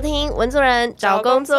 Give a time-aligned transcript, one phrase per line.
[0.00, 1.56] 听《文主人找工作》，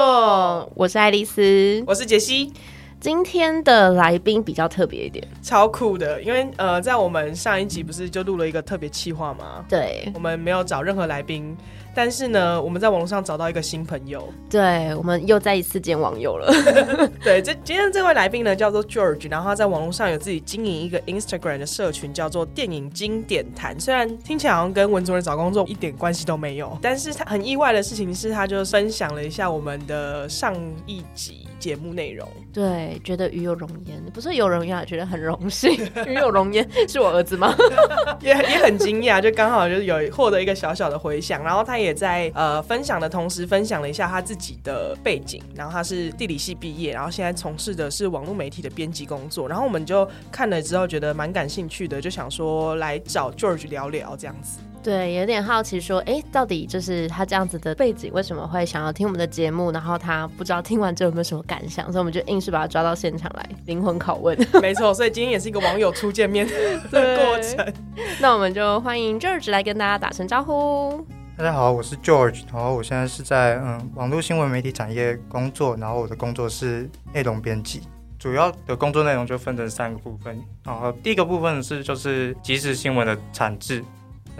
[0.73, 2.51] 我是爱丽丝，我是杰西。
[2.99, 9.65] 今天的来宾比较特别一点，超酷的，因为呃，在我们上一集不是就录了一个特别企划吗？
[9.67, 11.55] 对，我们没有找任何来宾。
[11.93, 16.51] 但是呢，我们在网络上找到一个新朋友，对我们又再一次见网友了。
[17.23, 23.79] 对，这今天这位来宾呢叫做 George，然后他在网络上有自己经营一个 Instagram 的社群，叫做电影经典谈。
[23.79, 30.55] 虽然听起来好像跟文主任找工作一点关系都没有，但是他很意外的事情是，他就分享了一下我们的上
[30.85, 32.27] 一集节目内容。
[32.51, 35.71] 对，觉得与有容焉，不是有容焉，觉得很荣幸。
[36.07, 37.53] 与有容焉是我儿子吗？
[38.21, 41.81] 也也很惊讶，就刚好就是有获得一个小小的回响，然后他。
[41.81, 45.41] 也在呃分享的同时，分享了一下他自己的背景。
[45.55, 49.47] 然后他是地理系毕业，然后现在从事的是网络媒体的编辑工作。
[49.49, 54.59] 然后我们就看了之后，觉得蛮感兴趣的，就想说来找 George 聊聊这样子。
[54.83, 59.71] 对，有点好奇，说，哎，到底就是他这样子的背景，为什么会想要听我们的节目？
[59.71, 64.35] 然后他不知道听完之后有没有什么感想，所以我们就硬是把他抓到现场来灵魂拷问。
[64.59, 66.47] 没错，所以今天也是一个网友初见面
[66.89, 67.73] 的 过程。
[68.19, 71.05] 那我们就欢迎 George 来跟大家打声招呼。
[71.37, 77.81] 大家好，我是 George，然后我现在是在嗯网络新闻媒体产业工作，然后我的工作是内容编辑，
[78.17, 83.83] 主要的工作内容就分成三个部分，然后第一个部分是就是即时新闻的产制，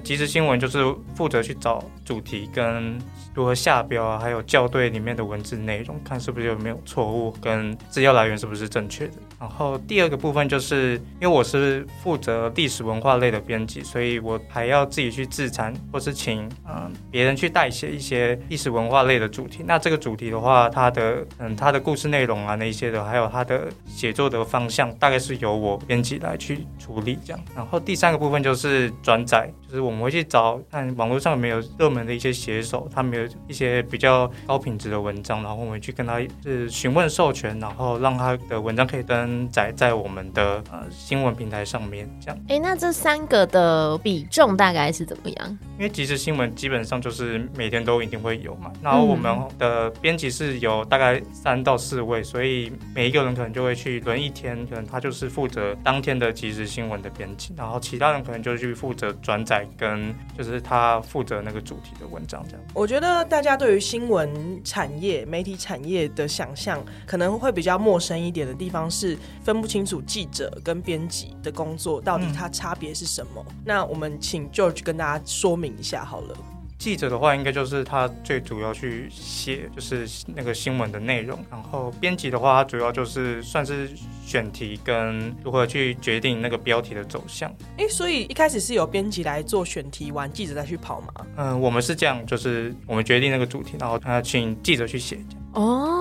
[0.03, 0.83] 即时新闻就是
[1.16, 2.99] 负责去找主题跟。
[3.33, 4.19] 如何下标啊？
[4.19, 9.13] 还有校对里面的文字内容，看是不是有没有错误，跟资料来源是不是正确的。
[9.42, 19.64] 然后第二个部分就是，因为我是负责历史文化类的编辑，所以我还要自己去自产，或是请嗯别人去代写一些历史文化类的主题。
[19.66, 27.44] 那这个主题的话，它的嗯它的故事内容啊那一些的，还有它的写作的方向，大概是由我编辑来去处理这样。
[27.56, 33.28] 然后第三个部分就是转载，就是我们会去找看网络上有没有热门的一些写手，他们有。
[33.47, 42.09] 一些比较高品质的文章，然后我们去跟他是询问授权，然后让他的文章可以登载在我们的呃新闻平台上面。
[42.19, 45.59] 这样，哎，那这三个的比重大概是怎么样？
[45.78, 62.62] 因为即时新闻基本上就是每天都一定会有嘛，然后我们的编辑是有大概三到四位，所以每一个人可能就会去轮一天，可能他就是负责当天的即时新闻的编辑，然后其他人可能就去负责转载跟就是他负责那个主题的文章这样。
[62.74, 63.22] 我觉得。
[63.31, 73.45] 大家对于新闻产业、媒体产业的想象，可能会比较陌生一点的地方是分不清楚记者跟编辑的工作到底它差别是什么。
[73.65, 76.37] 那我们请 George 跟大家说明一下好了。
[76.77, 81.37] 记者的话，应该就是他最主要去写，就是那个新闻的内容。
[81.47, 83.87] 然后编辑的话，他主要就是算是
[84.25, 87.53] 选题跟如何去决定那个标题的走向。
[87.77, 91.13] 哎，所以一开始是有编辑来做选题，完记者再去跑吗？
[91.35, 95.19] 嗯，我们是这样，就是我们决定那个主题，然后他请记者去写。
[95.53, 96.00] 哦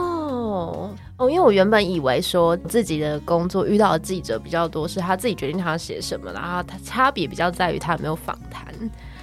[1.16, 8.66] 哦，因为我原本以为说自己的工作遇到的记者比较多，是他自己决定他要写什么，然后他差别比较在于他有没有访谈。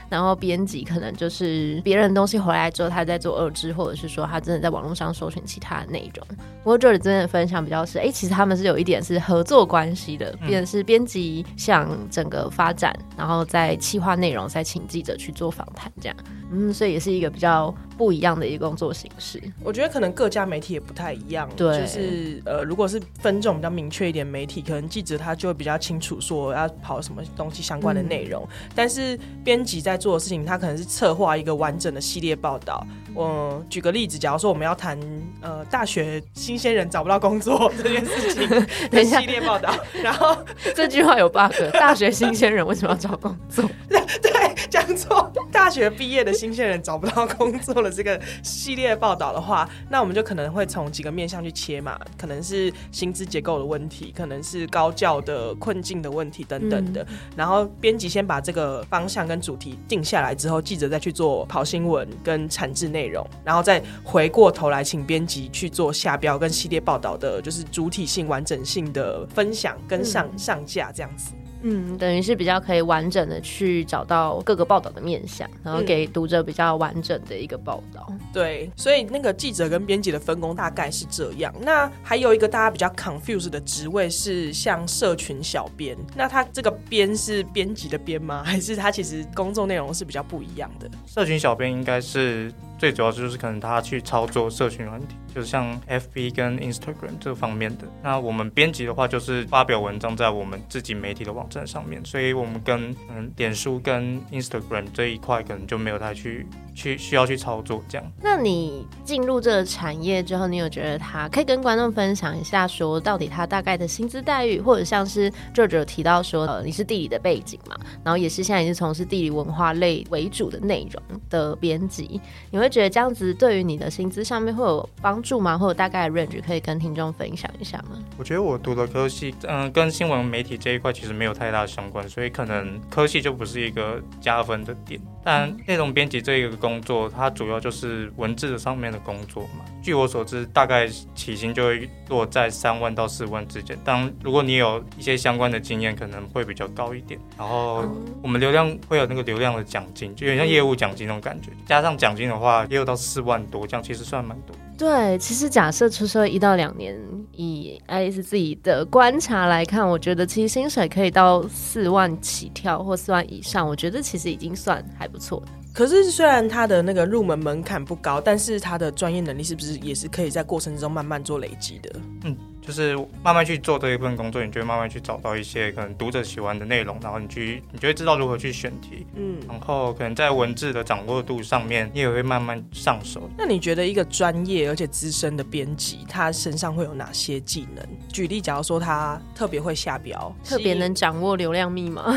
[0.09, 6.27] 然后编辑可能就是别人东西回来之后，他在做二制，或者是说他真的在网络上搜寻其他的内容。
[6.63, 16.17] 不过这里真的分享比较是，哎，其实他们是有一点是合作关系的，变是编辑向整个发展，然后再企划内容，再请记者去做访谈，这样。
[16.51, 19.41] 嗯，所以也是一个比较不一样的一个工作形式。
[19.63, 21.49] 我觉得可能各家媒体也不太一样。
[21.57, 28.47] 对，就是呃，如果是分这种比较明确一点媒体，可能记者他就会比较清楚说要跑什么东西相关的内容。
[28.75, 32.85] 但是编辑在做的事情，他可能是策划一个完整的系列报道。
[33.13, 34.97] 我举个例子，假如说我们要谈
[35.41, 38.47] 呃大学新鲜人找不到工作这件事情
[38.89, 40.37] 的系列报道，然后
[40.75, 43.67] 这句话有 bug， 大学新鲜人为什么要找工作？
[44.21, 46.37] 对，讲错，大学毕业的。
[46.37, 57.03] 新鲜人找不到工作的这个系列报道的话，那我们就可能会从几个面向去切嘛，可能是薪资结构的问题，可能是高教的困境的问题等等的。
[57.35, 71.31] 然后编辑先把这个方向跟主题定下来之后，记者再去做跑新闻跟产制内容，然后再回过头来请编辑去做下标跟系列报道的，就是主体性完整性的分享跟上上架这样子。
[71.61, 78.07] 嗯，等于是比较可以完整的去找到各个报道的面向，然后给读者比较完整的一个报道。
[78.31, 81.53] 对，所以那个记者跟编辑的分工大概是这样。
[81.61, 88.43] 那还有一个大家比较 confused 的职位是像社群小编，那他这个编是编辑的编吗？
[88.45, 90.89] 还是他其实工作内容是比较不一样的？
[91.05, 95.15] 社群小编应该是最主要就是可能他去操作社群软体。
[95.37, 97.83] 就是像 FB 跟 Instagram 这方面的。
[98.01, 108.11] 那我们编辑的话，就是发表文章在我们自己媒体的网站上面，所以我们跟嗯脸书跟 Instagram 这一块可能就没有太去去需要去操作这样。
[108.19, 122.19] 那你进入这个产业之后，你有觉得他可以跟观众分享一下，说到底他大概的薪资待遇，或者像是 George 有提到说，呃，你是地理的背景嘛，然后也是现在也是从事地理文化类为主的内容的编辑，
[122.49, 125.57] 你会觉得这样子对于你的薪资上面会有帮助吗？
[125.57, 127.97] 或者大概的 range 可以跟听众分享一下吗？
[128.17, 135.01] 我觉得我读的科系，嗯，跟新闻媒体这一块其实没有太大相关，所以可能科系就不是一个加分的点。
[135.23, 139.65] 但内容编辑这一个工作，它主要就是文字的上面的工作嘛。
[139.83, 143.77] 据我所知，大概起薪就会落在三万到四万之间。
[143.83, 147.19] 当如果你有一些相关的经验，可能会比较高一点。
[147.37, 147.83] 然后
[148.21, 151.51] 我们流量会有那个流量的奖金，就有点像业务奖金那种感觉。
[151.65, 154.55] 加上奖金的话，也有到四万多，这样其实算蛮多。
[154.77, 156.95] 对，其实假设出社一到两年，
[157.31, 165.47] 以爱丽丝自己的观察来看，我觉得其实薪水可以到四万起跳或四万以上，我觉得其实已经算还不错的。
[165.73, 171.91] 可是虽然他的那个入门门槛不高，但是他的专业能力是不是也是可以在过程之中慢慢做累积的？
[172.23, 172.37] 嗯。
[172.67, 183.29] 就是慢慢去做这一份工作，你就会慢慢去找到一些可能读者喜欢的内容，然后你去，你就会知道如何去选题，嗯，然后可能在文字的掌握度上面，你也会慢慢上手。
[183.37, 187.87] 那你觉得一个专业而且资深的编辑，他身上会有哪些技能？
[188.11, 192.13] 举例，假如说他特别会下标，特别能掌握流量密码，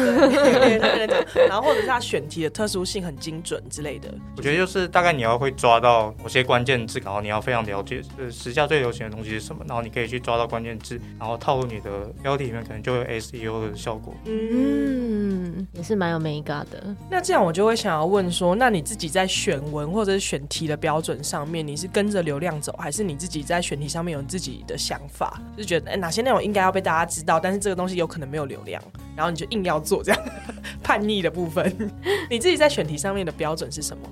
[1.49, 4.13] 然后或者是他选题的特殊性很精准之类的。
[4.37, 10.40] 我觉得就是大概你要会抓到某些关键字，然后你要非常了解，呃，时下最流行的东西是什么，然后你可以去抓。
[10.41, 11.91] 到关键字，然后套入你的
[12.23, 14.15] 标题里面，可能就有 SEO 的效果。
[14.25, 16.97] 嗯，也是蛮有美感的。
[17.11, 25.41] 那这样我就会想要问说，那你自己在选文或者是选题的标准上面，你是跟着流量走，还是你自己在选题上面有自己的想法？
[25.57, 28.83] 就觉得哎，哪些内容应该要被大家知道，但是这个东西有可能没有流量，
[29.15, 30.23] 然后你就硬要做这样
[30.83, 31.91] 叛逆的部分。
[32.31, 34.03] 你自己在选题上面的标准是什么？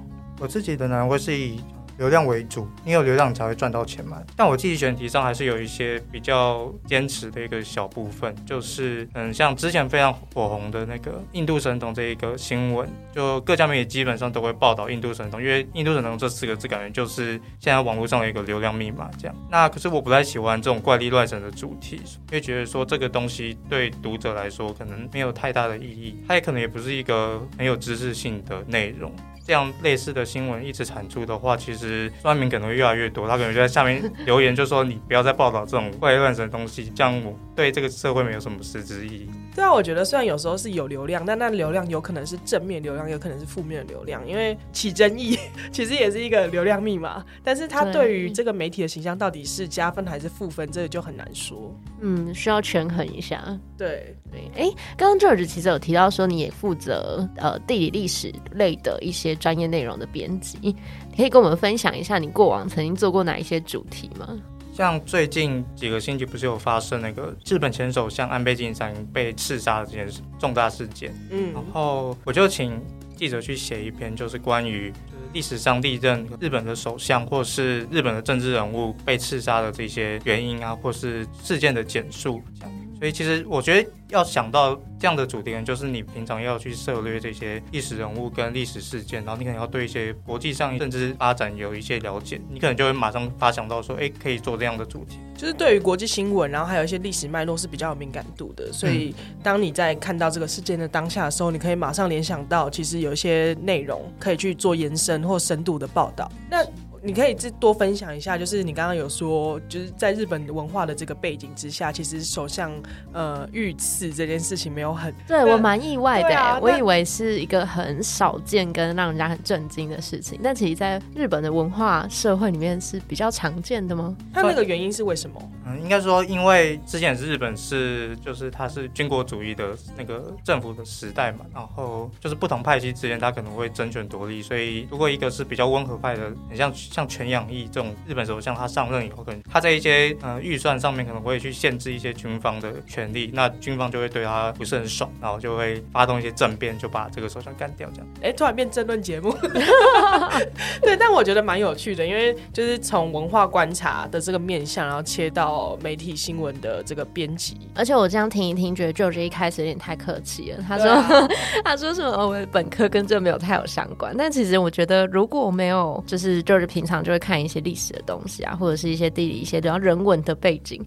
[0.41, 1.61] 我自己的呢，会是以。
[1.99, 4.23] 流量为主，你有流量才会赚到钱嘛。
[4.37, 19.37] 但我自己选题上还是有一些比较坚持的一个小部分，就是嗯，像之前非常火红的那个印度神童这一个新闻，就各家媒体基本上都会报道印度神童，因为印度神童这四个字感觉就是现在网络上的一个流量密码这样。
[19.51, 29.13] 那可是我不太喜欢这种怪力乱神的主题，因为觉得说这个东西对读者来说可能没有太大的意义，它也可能也不是一个很有知识性的内容。
[29.49, 33.27] 这样类似的新闻一直产出的话，其实酸民可能会越来越多。
[33.27, 39.31] 他可能就在下面留言，就说你不要再报道这种怪力乱神的东西，这样我对这个社会没有什么实质意义。
[39.55, 45.39] 对啊，我觉得虽然有时候是有流量，但那流量有可能是正面流量，有可能是负面的流量，因为起争议
[45.73, 47.25] 其实也是一个流量密码。
[47.43, 51.75] 但是它对于这个媒体的形象到底是加分还是负分，这个就很难说。
[52.03, 53.43] 嗯，需要权衡一下。
[53.79, 59.38] 对对，哎，刚刚 George 其实有提到说你也负责呃地理历史类的一些。
[59.39, 64.39] 专业内容的编辑，你可以跟我们分享一下你过往曾经做过哪一些主题吗？
[64.73, 72.81] 像最近几个星期不是有发生那个日本前首相安倍晋三被刺杀的这件事重大事件，嗯，然后我就请
[73.17, 74.93] 记者去写一篇，就是关于
[75.33, 82.73] 历史上历任日本的首相或是日本的政治人物被刺杀的这些原因啊，或是事件的简述，这样。
[82.99, 95.19] 所以其实我觉得要想到这样的主题，就是你平常要去涉猎这些历史人物跟历史事件，然后你可能要对一些国际上甚至发展有一些了解，你可能就会马上发想到说，哎，可以做这样的主题。
[95.37, 106.29] 就是对于国际新闻，然后还有一些历史脉络是比较有敏感度的，所以当你在看到这个事件的当下的时候，你可以马上联想到，其实有一些内容可以去做延伸或深度的报道。
[106.51, 106.65] 那
[107.03, 112.73] 你可以再多分享一下，就是你刚刚有说，就是在日本文化的这个背景之下，其实首相
[113.13, 124.17] 呃遇刺这件事情没有很对我蛮意外的，我以为是一个很少见跟让人家很震惊的事情，但其实在日本的文化社会里面是比较常见的吗？
[124.33, 125.41] 它那个原因是为什么？
[125.67, 136.73] 嗯，应该说，因为之前是日本是就是它是军国主义的那个政府的时代嘛，然后就是不同派系之间它可能会争权夺利，所以如果一个是比较温和派的，很像。
[136.91, 147.89] 像全养义这种日本首相，他上任以后，可能他在一些呃预算上面可能会去限制一些军方的权利，那军方就会对他不是很爽，然后就会发动一些政变，就把这个首相干掉。
[147.95, 149.33] 这样，哎，突然变争论节目，
[150.83, 157.57] 对，但我觉得蛮有趣的，因为就是从文化观察的这个面向，然后切到到媒体新闻的这个编辑。
[157.77, 160.59] 而且我这样听一听，觉得 George 一开始有点太客气了。
[160.67, 160.87] 他说
[161.29, 162.11] ：“对 他说什么？
[162.11, 164.13] 哦我本科跟这没有太有相关。
[164.19, 170.81] 但其实我觉得，如果没有，就是 George 平常就会看一些历史的东西啊，或者是一些地理、一些比较人文的背景，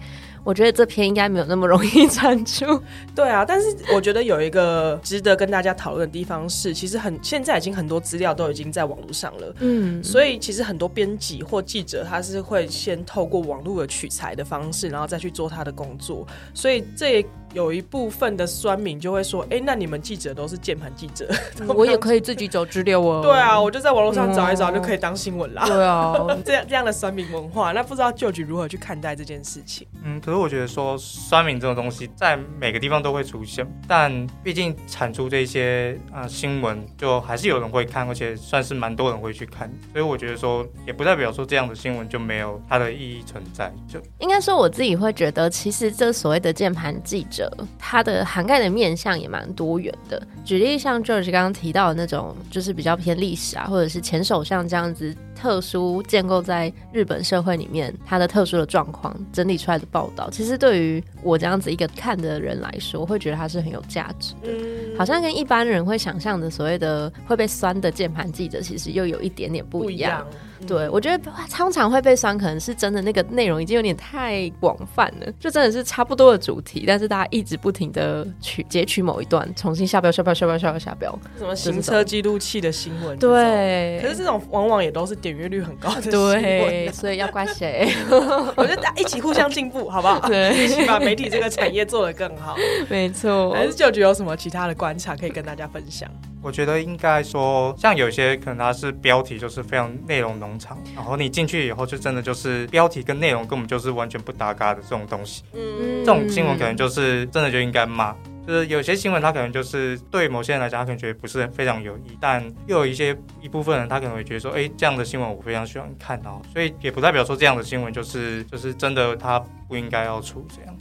[0.46, 2.66] 我觉得这篇应该没有那么容易 产出。
[3.14, 9.54] 对啊，但是我觉得有一个值得跟大家讨论的地方是，其实很现在已经很多资料都已经在网络上了。
[9.60, 16.26] 嗯，所以其实很多编辑或记者，他是会先透过网络的取材的方式，然后再去做他的工作。
[16.54, 21.30] 所以这也有一部分的酸民就会说：“哎、那你们记者都是键盘记者，
[21.76, 23.22] 我也可以自己走资料哦。
[23.22, 25.66] 对啊，我就在网络上找一找嗯就可以当新闻啦。
[25.66, 26.16] 对啊，
[26.46, 29.88] 这样这样的酸民文化，那不知道旧局如何去看待这件事情？
[30.04, 43.72] 嗯，可是我觉得说酸民这种东西在每个地方都会出现，但毕竟产出这些啊、呃新闻，就还是有人会看，而且算是蛮多人会去看，所以我觉得说也不代表说这样的新闻就没有它的意义存在。
[43.88, 47.41] 就应该说我自己会觉得，其实这所谓的键盘记者，
[47.80, 50.22] 它的涵盖的面向也蛮多元的。
[50.44, 64.52] 举例像 George 刚刚提到的那种，就是比较偏历史啊，或者是前首相这样子特殊建构在日本社会里面它的特殊的状况整理出来的报道，其实对于我这样子一个看的人来说，会觉得它是很有价值的。
[64.52, 70.12] 嗯，好像跟一般人会想象的所谓的会被酸的键盘记者，其实又有一点点不一样。
[70.12, 70.28] 样。
[70.68, 81.20] 对，我觉得通常会被酸，可能是真的那个内容已经有点太广泛了，就真的是差不多的主题，但是大家一直不停的取截取某一段，重新下标、下标、下标、下标、下标。
[81.36, 86.12] 什么行车记录器的新闻？，对，可是这种往往也都是点阅率很高的。
[86.12, 87.90] 对，所以要怪谁？
[88.56, 90.20] 我觉得大家一起互相进步，好不好？
[90.30, 92.56] 对一起把媒体这个产业做得更好。
[92.90, 96.10] 没错还是舅舅有什么其他的观察可以跟大家分享？
[96.44, 105.44] 我觉得应该说，像有些可能它是标题就是非常内容农场，然后你进去以后就真的就是标题跟内容根本就是完全不搭嘎的这种东西。
[105.54, 108.16] 嗯这种新闻可能就是真的就应该骂。
[108.46, 120.76] 就是有些新闻，它可能就是对某些人来讲，他可能觉得不是非常有益，但又有一些一部分人，他可能会觉得说，哎、这样的新闻我非常喜欢看哦，所以也不代表说这样的新闻就是就是真的他不应该要出这样。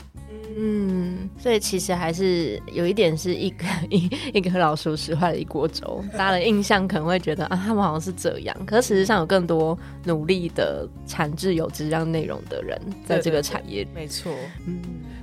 [0.57, 13.89] 嗯，所以其实还是有一点是一个一一个老鼠屎坏了一锅粥，大家的印象可能会觉得啊，他们好像是这样，可是事实上有更多努力的产制有质量内容的人在这个产业里。
[13.93, 14.33] 没错。
[14.67, 14.81] 嗯，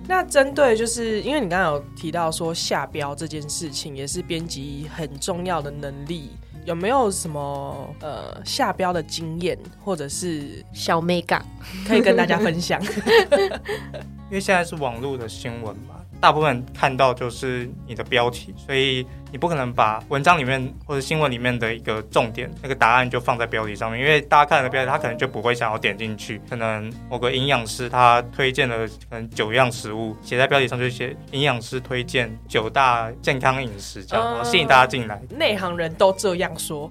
[0.08, 6.30] 那针对就是因为你刚刚有提到说下标这件事情，也是编辑很重要的能力。
[6.64, 11.40] 有没有什么呃下标的经验，或者是小 mega
[11.86, 12.82] 可以跟大家分享？
[14.28, 26.40] 因为现在是网络的新闻嘛，大部分看到就是你的标题，所以你不可能把文章里面或者新闻里面的一个重点那个答案就放在标题上面，因为大家看了标题，他可能就不会想要点进去。
[26.48, 35.20] 可能某个营养师他推荐了可能九样食物，写在标题上就写营养师推荐九大健康饮食这样，吸引大家进来。
[35.30, 36.90] 内行人都这样说，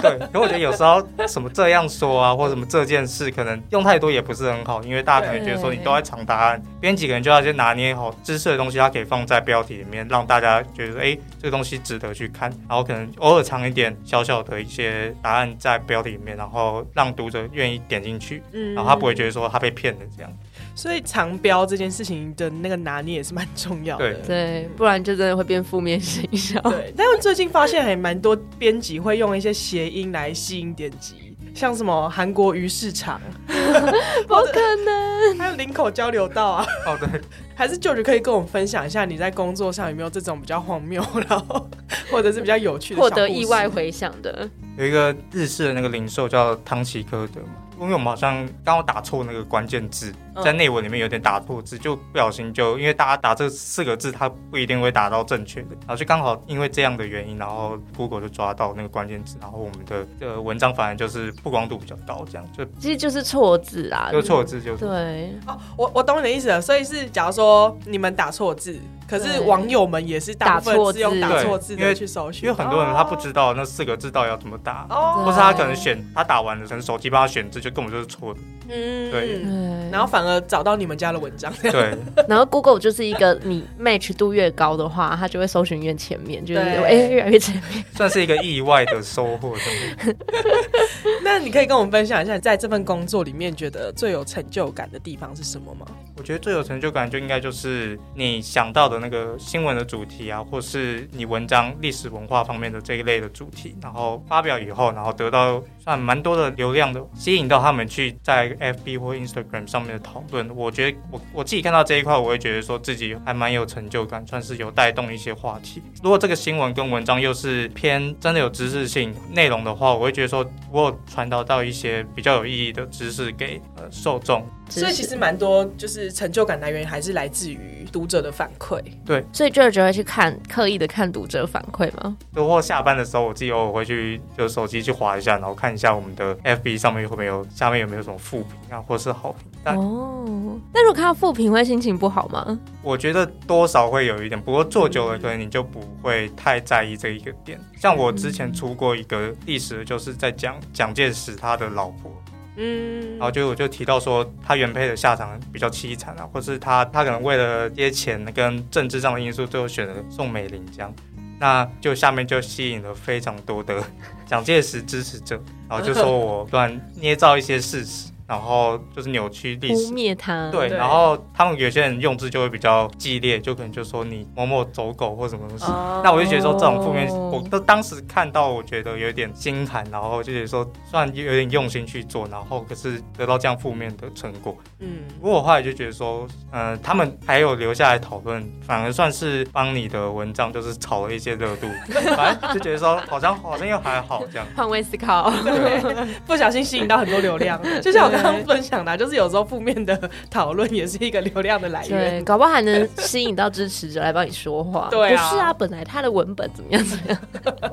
[0.00, 20.32] 对，可我觉得有时候什么这样说啊，或者什么这件事，可能用太多也不是很好，因为大家可能觉得说你都在藏答案，编辑可能就要先拿捏好知识的东西，它可以放在标题里面，让大家觉得哎、这个东西值得去看，然后可能偶尔藏一点小小的一些答案在标题里面，然后让读者愿意点进去，嗯然后他不会觉得说他被骗了这样。
[20.76, 24.12] 所以藏标这件事情的那个拿捏也是蛮重要的。
[24.14, 26.60] 对对，不然就真的会变负面形象。
[26.64, 35.38] 对，但是最近发现还蛮多编辑会用一些谐音来吸引点击，像什么韩国鱼市场， 不可能。
[35.38, 36.66] 还有林口交流道啊。
[36.86, 37.20] 哦，对，
[37.54, 41.68] 还是舅舅可以跟我们分享一下你在工作上有没有这种比较荒谬，然后
[42.10, 50.42] 或者是比较有趣的获得意外回响的，有一个日式的那个零售叫汤奇科德嘛，因为我们好像刚好打错那个关键字，嗯。
[50.42, 62.46] 在内文里面有点打错字，就不小心就因为大家打这四个字，它不一定会打到正确的，然后就刚好因为这样的原因，然后 Google 就抓到那个关键字，然后我们的呃文章反而就是曝光度比较高，这样。
[62.56, 64.10] 就其实就是错字啊。
[64.10, 68.78] 就错字就对，哦，我我懂你的意思了，所以是假如说你们打错字，
[69.08, 74.84] 可是网友们也是大部分是用打打错字的因为去搜寻，因为很多人他不知道那四个字到底要怎么打。
[74.90, 78.40] 哦，或是他可能选他打完了，可能手机帮他选字，就根本就是错的。
[78.68, 79.42] 嗯对对，
[79.90, 81.96] 然后反而找到你们家的文章，对，
[82.28, 87.84] 然后 Google 就是一个你 match 度越高的话，它就会搜寻越前面，就是对哎、越来越前面。
[87.94, 89.54] 算是一个意外的收获。
[89.56, 90.16] 这样
[91.22, 95.86] 那你可以跟我们分享一下，在这份工作里面觉得最有成就感的地方是什么吗？
[96.16, 110.48] 我觉得最有成就感就应该就是你想到的那个新闻的主题啊，或是你文章历史文化方面的这一类的主题，然后发表以后，然后得到算蛮多的流量的，吸引到他们去在 FB 或 Instagram 上面的讨论。
[110.54, 115.82] 我觉得我我自己看到这一块，我会觉得说自己还蛮有成就感，算是有带动一些话题。
[116.02, 124.46] 如果这个新闻跟文章又是偏真的有知识性内容的话，我会觉得说我有传达到一些比较有意义的知识给呃受众。
[124.80, 128.82] 所以其实蛮多就是成就感来源还是来自于读者的反馈。
[129.04, 132.16] 对，所以 George 会去看刻意的看读者反馈吗？
[132.32, 139.50] 如果下班的时候，我自己偶尔会去就手机去划一下，然后看一下我们的 FB 上面会不会有下面有没有什么负评啊，或是好评。
[139.62, 142.58] 但哦，那如果看到负评，会心情不好吗？
[142.82, 147.60] 我觉得多少会有一点，不过做久了，可能你就不会太在意这一个点。
[147.80, 152.12] 像我之前出过一个历史，就是在讲蒋介石他的老婆。
[152.56, 160.94] 嗯，然后就我就提到说，他原配的下场比较凄惨啊，或是他他可能为了这些钱跟政治上的因素，最后选择宋美龄这样，
[161.40, 163.82] 那就下面就吸引了非常多的
[164.24, 168.10] 蒋介石支持者，然后就说我乱捏造一些事实。
[168.26, 170.50] 然后就是扭曲历史，污蔑他。
[170.50, 175.66] 对，然后他们有些人用字就会比较激烈，就可能就说你某某走狗或什么东西。
[176.02, 184.56] 那我就觉得说这种负面，我都当时看到，我觉得有点心寒，然后就觉得说虽然有点用心去做，然后可是得到这样负面的成果。
[184.78, 191.68] 嗯，不过我后来就觉得说，嗯，他们还有留下来讨论，反而算是帮你的文章就是炒了一些热度，
[192.16, 194.46] 反正就觉得说好像好像又还好这样。
[194.56, 198.13] 换位思考，对， 不小心吸引到很多流量，就像我。
[198.14, 204.88] 刚刚分享的，就是有时候负面的讨论也是一个流量的来源，对，搞不好还能吸引到支持者来帮你说话。
[204.92, 207.18] 对啊，不是啊，本来他的文本怎么样怎么样，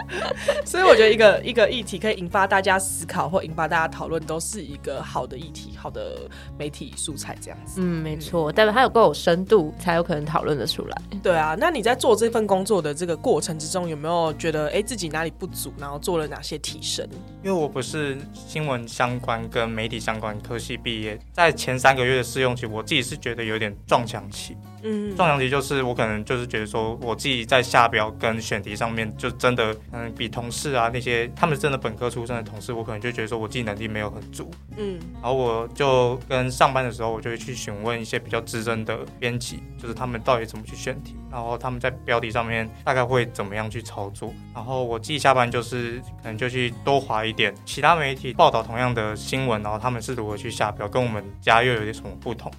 [0.66, 6.18] 所以我觉得一个一个议题可以引发大家思考或引发大家讨论，都是一个好的议题，好的
[6.58, 7.82] 媒体素材这样子。
[7.82, 11.02] 嗯，没错，代表它有够有深度，才有可能讨论的出来。
[11.22, 17.08] 对啊，那你在做这份工作的这个过程之中，有没有觉得哎自己哪里不足，然后做了哪些提升？
[17.44, 20.31] 因为我不是新闻相关跟媒体相关。
[20.40, 24.56] 科系毕业，在前三个月的试用期，我自己是觉得有点撞墙期。
[24.84, 34.50] 嗯，撞墙期就是我可能就是觉得说，我自己在下标跟选题上面，就真的嗯，比同事啊那些他们真的本科出身的同事，我可能就觉得说我自己能力没有很足。
[34.78, 44.34] 嗯，然后我就跟上班的时候，我就会去询问一些比较资深的编辑，就是他们到底怎么去选题，然后他们在标题上面大概会怎么样去操作。
[44.54, 52.52] 然后我自己下班就是可能就去多划一点其他媒体报道同样的新闻，然后他们是如何去下标，跟我们家又有点什么不同。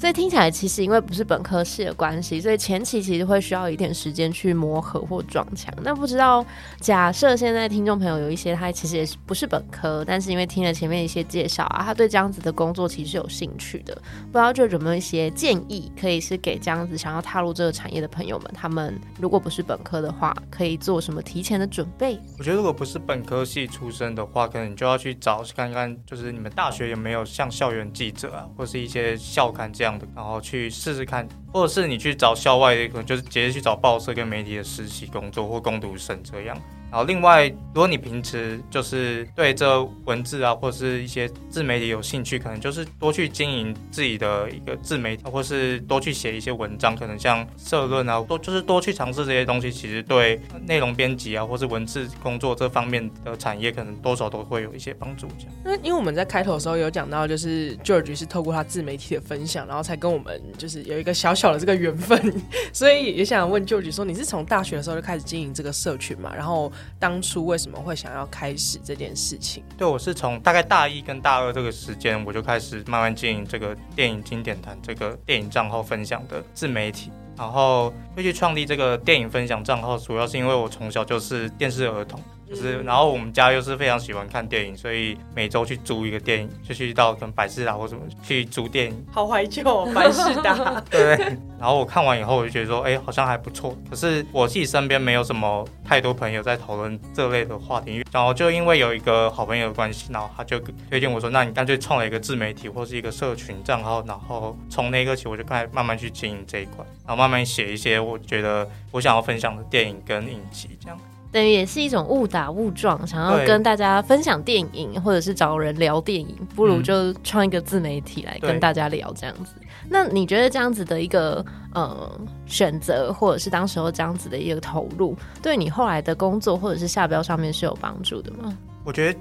[0.00, 5.70] 所以听起来，其实因为不是本科系的关系，所以前期其实会需要一点时间去磨合或撞墙。
[5.82, 6.42] 那不知道，
[6.80, 13.94] 假设现在听众朋友有一些他其实也是不是本科，但是因为听了前面一些介绍啊，他对这样子的工作其实有兴趣的，
[14.32, 22.18] 不知道就有没有一些建议，可以是给这样子想要踏入这个产业的朋友们，他们如果不是本科的话，可以做什么提前的准备？
[22.38, 29.89] 我觉得如果不是本科系出身的话，可能你就要去找看看，就是你们大学有没有像校园记者啊，或是一些校刊这样。
[30.14, 36.56] 然后去试试看，或者是你去找校外的，可能就是直接去找报社跟媒体的实习工作或攻读生这样。
[36.90, 55.28] 然后另外，如果你平时就是对这文字啊，或是一些自媒体有兴趣，可能就是多去经营自己的一个自媒体，或是多去写一些文章，可能像社论啊，多就是多去尝试这些东西，其实对内容编辑啊，或是文字工作这方面的产业，可能多少都会有一些帮助。
[55.64, 62.20] 那因为我们在开头的时候有讲到，就是 George 是透过他自媒体的分享，然后才跟我们就是有一个小小的这个缘分，
[62.74, 66.34] 所以也想问 George 说，你是从大学的时候就开始经营这个社群嘛？
[66.34, 69.62] 然后当初为什么会想要开始这件事情？
[69.76, 82.20] 对我是从大概大一跟大二这个时间，我就开始慢慢经营这个电影经典谈这个电影账号分享的自媒体，然后会去创立这个电影分享账号，主要是因为我从小就是电视儿童。
[82.50, 89.06] 就是，然后我们家又是非常喜欢看电影，所以每周去租一个电影，就去到跟百事达或什么去租电影。
[89.12, 90.80] 好怀旧，哦百事达。
[90.90, 91.16] 对。
[91.60, 93.76] 然后我看完以后，我就觉得说，哎，好像还不错。
[93.88, 98.02] 可是我自己身边没有什么太多朋友在讨论这类的话题。
[98.10, 100.58] 然后就因为有一个好朋友的关系，然后他就
[100.88, 110.98] 推荐我说，那你干脆创了一个自媒体或是一个社群账号，然后从那个起我就开始慢慢去经营这一块，然后慢慢写一些我觉得我想要分享的电影跟影集这样。
[111.32, 119.54] 等于也是一种误打误撞，想要跟大家分享电影，或者是找人聊电影，不如就创一个自媒体来跟大家聊这样子。
[119.88, 128.56] 那你觉得这样子的一个呃选择，或者是当时候这样子的一个投入，对你后来的工作或者是下标上面是有帮助的吗？
[128.84, 129.18] 我觉得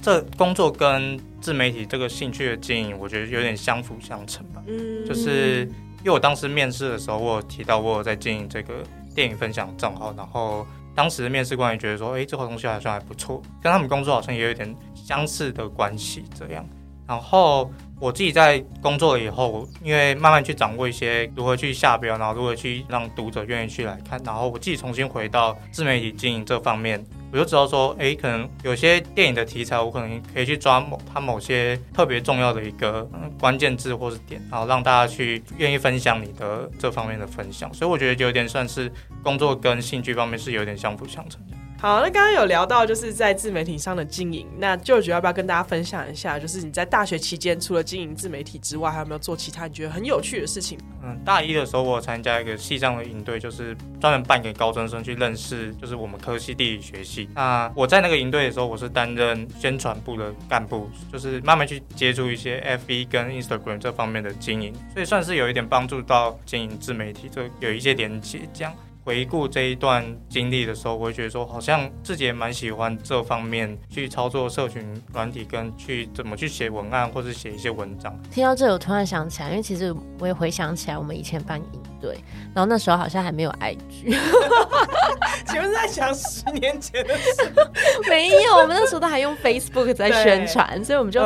[0.00, 4.62] 这工作跟自媒体这个兴趣的经营，我觉得有点相辅相成吧。
[4.66, 5.62] 嗯，就是
[5.98, 8.74] 因为我当时面试的时候，我有提到我有在经营这个
[9.14, 10.66] 电影分享账号，然后
[10.98, 16.68] 当时的面试官也觉得说，哎，这个东西好像还不错，跟他们工作好像也有点相似的关系这样。
[17.08, 27.04] 然后我自己在工作了以后，因为慢慢去掌握一些如何去下标，然后如何去让读者愿意去来看，然后我自己重新回到自媒体经营这方面。
[27.30, 33.06] 我就知道说，哎，可能有些电影的题材，我可能可以去抓某它某些特别重要的一个
[33.38, 37.72] 关键字或是点，然后让大家去愿意分享你的这方面的分享。
[37.74, 38.90] 所以我觉得有点算是
[39.22, 41.56] 工作跟兴趣方面是有点相辅相成的。
[41.80, 50.76] 好，那刚刚有聊到就是在自媒体上的经营，那舅舅要不要跟大家分享一下，就是你在大学期间除了经营自媒体之外，还有没有做其他你觉得很有趣的事情？
[51.04, 57.28] 嗯，大一的时候我参加一个系上的营队，就是专门办给高中生去认识，就是我们科系地理学系。
[57.36, 68.74] 那我在那个营队的时候，我是担任宣传部的干部，就是慢慢去接触一些 FB 跟 Instagram 这方面的经营，所以算是有一点帮助到经营自媒体，就有一些连接这样。
[69.08, 78.14] 回顾这一段经历的时候，我会觉得说，好像自己也蛮喜欢这方面去操作社群软体，跟去怎么去写文案或者写一些文章。
[78.30, 82.16] 听到这，我突然想起来，因为其实我也回想起来，我们以前办营队，
[82.54, 84.16] 然后那时候好像还没有 IG。
[85.46, 87.30] 请问在想十年前的事？
[88.08, 91.20] 没有，我们那时候都还用 Facebook 在宣传，所以我们就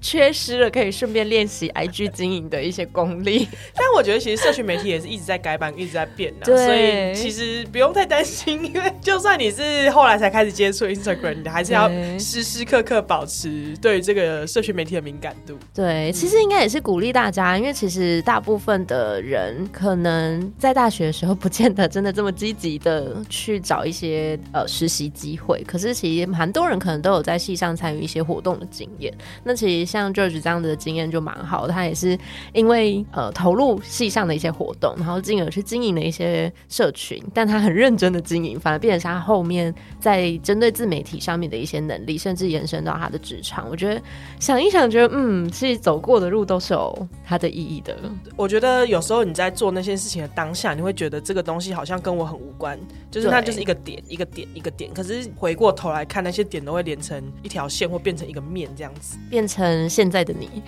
[0.00, 3.48] 缺失了可以顺便练习 IG 经营的一些功力。
[3.74, 15.58] 但我觉得其实社群媒体也是一直在改版，一直在变的，所以其实不用太担心，因为就算你是后来才开始接触 Instagram，你还是要时时刻刻保持对这个社群媒体的敏感度。
[15.74, 23.60] 对，其实应该也是鼓励大家，因为其实大部分的人可能嗯在大学的时候不见得真的这么积极的去。
[23.64, 29.10] 找一些呃实习机会，可是其实蛮多人可能都有在戏上参与一些活动的经验。
[29.42, 32.18] 那其实像 George 这样的经验就蛮好，他也是
[32.52, 43.66] 因为呃投入戏上的一些活动，然后进而去经营了一些社群，但他很认真的经营，反而变成他后面在针对自媒体上面的一些能力，甚至延伸到他的职场。
[43.70, 44.00] 我觉得
[44.38, 47.96] 想一想，觉得嗯，其实走过的路都是有它的意义的。
[48.36, 52.78] 我觉得有时候你在做那些事情的当下，你会觉得这个东西好像跟我很无关，
[53.10, 53.54] 就是它就。
[53.54, 60.60] 是一个点一个点一个点，可是回过头来看，那些点都会连成一条线，或变成一个面这样子，变成现在的你，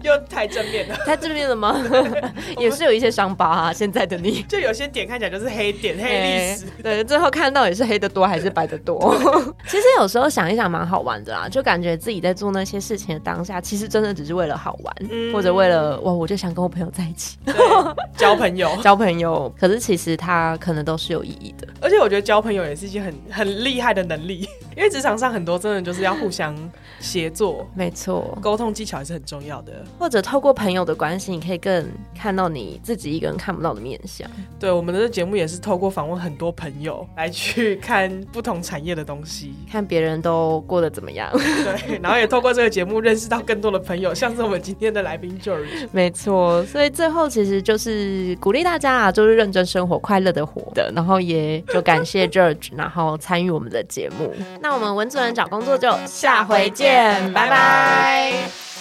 [0.00, 1.76] 又太正面了，太正面了吗？
[2.56, 3.72] 也是有一些伤疤啊。
[3.74, 6.64] 现在的你， 就有些点看起来就是黑点，黑历史。
[6.82, 9.14] 对，最后看到也是黑的多还是白的多？
[9.68, 14.94] 其实有时候想一想，蛮好玩的啦，就感觉自己在做那些事情的当下，其实真的只是为了好玩，
[15.30, 17.36] 或者为了哇，我就想跟我朋友在一起
[18.16, 19.52] 交朋友， 交朋友。
[19.58, 21.66] 可是其实它可能都是有意义的。
[21.80, 26.56] 而且我觉得交朋友也是一件很很厉害的能力， 因为职场上很多真的就是要互相
[27.00, 29.72] 协作，没错，沟通技巧也是很重要的。
[29.98, 34.28] 或者透过朋友的关系，你可以更看到你自己一个人看不到的面相。
[34.58, 41.30] 对，我们的节目也是透过访问很多朋友来去看不同产业的东西，看别人都过得怎么样。
[41.32, 45.88] 对，然后也透过这个节目认识到更多的朋友，像是我们今天的来宾 George。
[45.92, 51.60] 没错，所以最后其实就是鼓励大家啊，就是认真生活，快乐的活的，然后也。
[51.74, 54.32] 就感谢 George，然后参与我们的节目。
[54.60, 58.73] 那我们文主任找工作就下回见，拜拜。